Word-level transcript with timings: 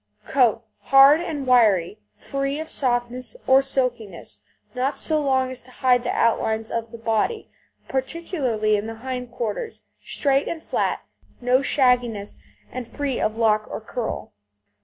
COAT 0.25 0.63
Hard 0.79 1.21
and 1.21 1.45
wiry, 1.45 1.99
free 2.15 2.59
of 2.59 2.69
softness 2.69 3.35
or 3.45 3.61
silkiness, 3.61 4.41
not 4.73 4.97
so 4.97 5.21
long 5.21 5.51
as 5.51 5.61
to 5.61 5.69
hide 5.69 6.01
the 6.01 6.09
outlines 6.09 6.71
of 6.71 6.89
the 6.91 6.97
body, 6.97 7.51
particularly 7.87 8.75
in 8.75 8.87
the 8.87 8.95
hind 9.05 9.29
quarters, 9.29 9.83
straight 10.01 10.47
and 10.47 10.63
flat, 10.63 11.01
no 11.39 11.59
shagginess, 11.61 12.35
and 12.71 12.87
free 12.87 13.21
of 13.21 13.37
lock 13.37 13.67
or 13.69 13.79
curl. 13.79 14.33